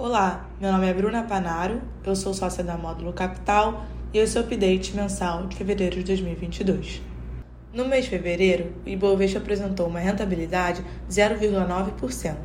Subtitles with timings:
[0.00, 4.40] Olá, meu nome é Bruna Panaro, eu sou sócia da Módulo Capital e esse é
[4.40, 7.02] o update mensal de fevereiro de 2022.
[7.74, 12.36] No mês de fevereiro, o Ibovespa apresentou uma rentabilidade de 0,9%.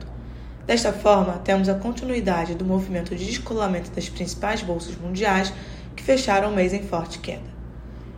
[0.66, 5.54] Desta forma, temos a continuidade do movimento de descolamento das principais bolsas mundiais
[5.96, 7.54] que fecharam o mês em forte queda.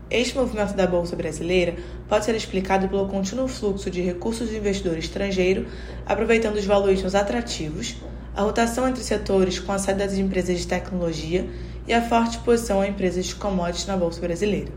[0.10, 1.76] Este movimento da Bolsa Brasileira
[2.08, 5.68] pode ser explicado pelo contínuo fluxo de recursos do investidor estrangeiro,
[6.06, 7.98] aproveitando os valuations atrativos,
[8.36, 11.50] a rotação entre setores com a saída das empresas de tecnologia
[11.88, 14.71] e a forte posição a empresas de commodities na Bolsa Brasileira.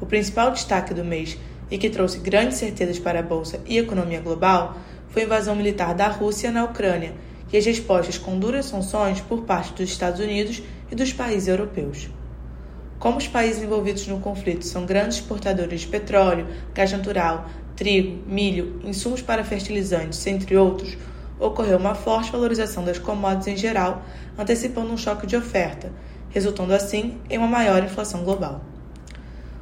[0.00, 1.36] O principal destaque do mês
[1.70, 5.54] e que trouxe grandes certezas para a Bolsa e a economia global foi a invasão
[5.54, 7.12] militar da Rússia na Ucrânia
[7.52, 12.08] e as respostas com duras sanções por parte dos Estados Unidos e dos países europeus.
[12.98, 17.46] Como os países envolvidos no conflito são grandes exportadores de petróleo, gás natural,
[17.76, 20.96] trigo, milho, insumos para fertilizantes, entre outros,
[21.38, 24.02] ocorreu uma forte valorização das commodities em geral,
[24.38, 25.90] antecipando um choque de oferta,
[26.30, 28.60] resultando assim em uma maior inflação global.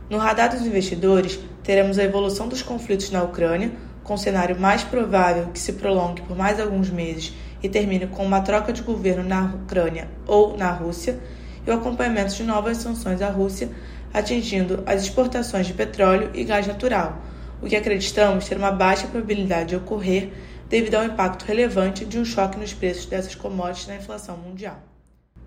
[0.08, 3.72] No radar dos investidores, teremos a evolução dos conflitos na Ucrânia,
[4.04, 8.24] com o cenário mais provável que se prolongue por mais alguns meses e termine com
[8.24, 11.18] uma troca de governo na Ucrânia ou na Rússia
[11.66, 13.70] e o acompanhamento de novas sanções à Rússia,
[14.12, 17.22] atingindo as exportações de petróleo e gás natural,
[17.62, 20.32] o que acreditamos ter uma baixa probabilidade de ocorrer
[20.72, 24.82] devido ao impacto relevante de um choque nos preços dessas commodities na inflação mundial.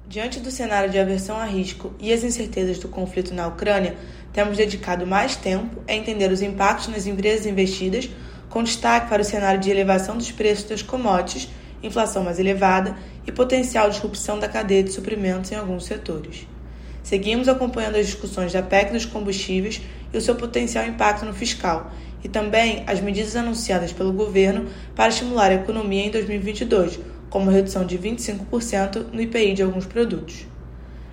[0.08, 3.98] Diante do cenário de aversão a risco e as incertezas do conflito na Ucrânia,
[4.32, 8.08] temos dedicado mais tempo a entender os impactos nas empresas investidas,
[8.52, 11.50] com destaque para o cenário de elevação dos preços das commodities
[11.82, 12.96] inflação mais elevada
[13.26, 16.48] e potencial disrupção da cadeia de suprimentos em alguns setores.
[17.02, 19.82] Seguimos acompanhando as discussões da PEC dos combustíveis
[20.14, 21.92] e o seu potencial impacto no fiscal,
[22.26, 27.86] e também as medidas anunciadas pelo governo para estimular a economia em 2022, como redução
[27.86, 30.48] de 25% no IPI de alguns produtos.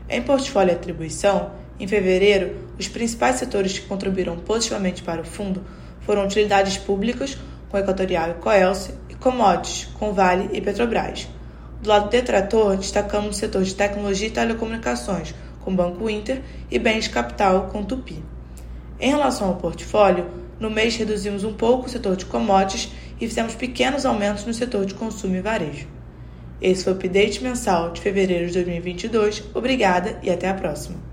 [0.09, 5.63] Em portfólio e atribuição, em fevereiro, os principais setores que contribuíram positivamente para o fundo
[6.01, 7.37] foram utilidades públicas,
[7.69, 11.29] com Equatorial e Coelce, commodities, com Vale e Petrobras.
[11.83, 17.05] Do lado detrator, destacamos o setor de tecnologia e telecomunicações, com Banco Inter, e bens
[17.05, 18.23] de capital, com Tupi.
[18.99, 22.91] Em relação ao portfólio, no mês reduzimos um pouco o setor de commodities
[23.21, 25.87] e fizemos pequenos aumentos no setor de consumo e varejo.
[26.61, 29.43] Esse foi o update mensal de fevereiro de 2022.
[29.55, 31.12] Obrigada e até a próxima.